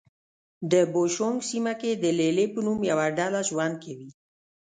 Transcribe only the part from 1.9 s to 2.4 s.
د لې